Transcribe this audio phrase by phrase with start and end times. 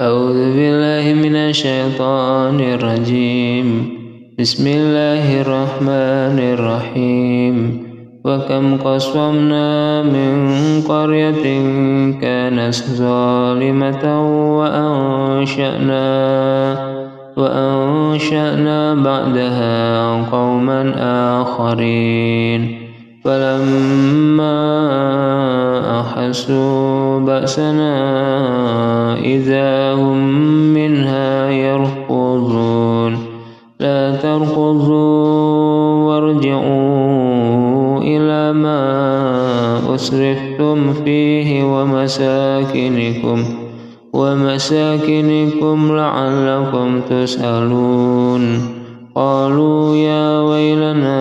[0.00, 3.66] أعوذ بالله من الشيطان الرجيم.
[4.38, 7.56] بسم الله الرحمن الرحيم.
[8.24, 10.34] وكم قصمنا من
[10.88, 11.46] قرية
[12.20, 14.04] كانت ظالمة
[14.58, 16.06] وأنشأنا
[17.36, 19.76] وأنشأنا بعدها
[20.32, 20.94] قوما
[21.42, 22.78] آخرين.
[23.24, 24.60] فلما
[26.00, 26.73] أحسوا
[27.34, 27.94] بأسنا
[29.18, 30.18] إذا هم
[30.74, 33.18] منها يركضون.
[33.80, 34.94] لا تركضوا
[36.06, 38.80] وارجعوا إلى ما
[39.94, 43.44] أسرفتم فيه ومساكنكم.
[44.12, 48.42] ومساكنكم لعلكم تسألون.
[49.14, 51.13] قالوا يا ويلنا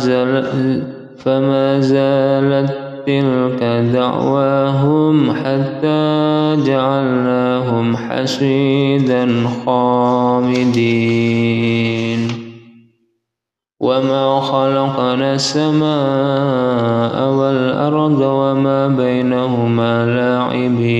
[0.00, 0.82] زال
[1.18, 2.72] فما زالت
[3.06, 9.28] تلك دعواهم حتى جعلناهم حسيدا
[9.66, 11.30] خامدين.
[13.80, 20.99] وما خلقنا السماء والأرض وما بينهما لاعبين.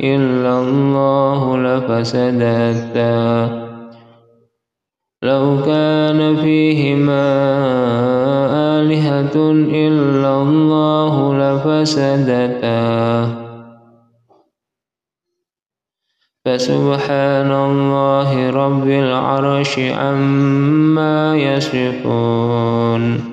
[0.00, 3.12] إلا الله لفسدتا
[5.22, 7.26] لو كان فيهما
[8.80, 9.36] آلهة
[9.86, 12.82] إلا الله لفسدتا
[16.44, 23.32] فسبحان الله رب العرش عما يصفون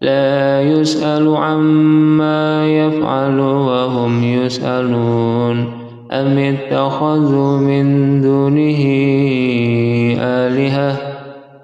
[0.00, 3.57] لا يسأل عما يفعل وهم
[4.48, 5.66] يسألون
[6.12, 8.82] أم اتخذوا من دونه
[10.20, 10.96] آلهة؟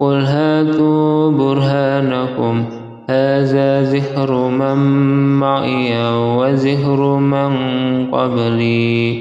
[0.01, 2.65] قل هاتوا برهانكم.
[3.11, 4.77] هذا ذكر من
[5.41, 7.53] معي وذكر من
[8.07, 9.19] قبلي.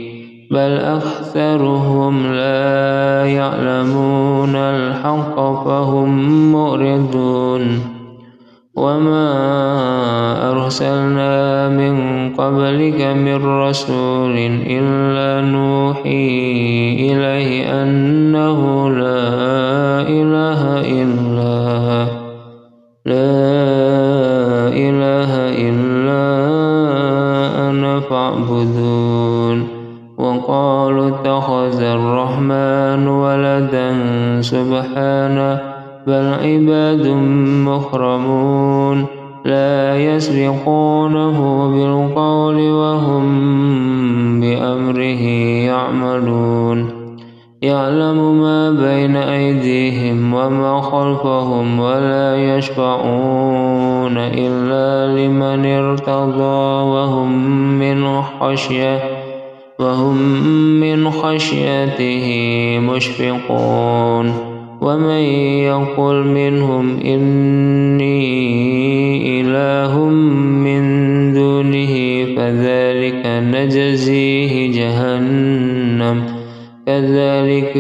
[0.52, 7.80] بل أكثرهم لا يعلمون الحق فهم معرضون.
[8.76, 9.30] وما
[10.52, 11.96] أرسلنا من
[12.36, 16.30] قبلك من رسول إلا نوحي
[17.00, 19.22] إليه أنه لا
[20.10, 22.06] إله إلا
[23.06, 23.38] لا
[24.74, 25.32] إله
[25.70, 26.26] إلا
[27.70, 29.68] أنا فاعبدون
[30.18, 33.92] وقالوا اتخذ الرحمن ولدا
[34.42, 35.73] سبحانه
[36.08, 37.08] بل عباد
[37.68, 39.06] مكرمون
[39.46, 43.26] لا يسبقونه بالقول وهم
[44.42, 45.24] بأمره
[45.68, 46.90] يعملون.
[47.62, 57.32] يعلم ما بين أيديهم وما خلفهم ولا يشفعون إلا لمن ارتضى وهم
[57.80, 59.00] من خشية
[59.80, 60.18] وهم
[60.80, 62.28] من خشيته
[62.82, 64.53] مشفقون.
[64.84, 65.24] ومن
[65.72, 68.24] يقل منهم إني
[69.42, 70.10] إله
[70.66, 70.84] من
[71.34, 71.94] دونه
[72.36, 76.24] فذلك نجزيه جهنم
[76.86, 77.74] كذلك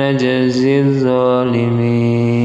[0.00, 2.38] نجزي الظالمين.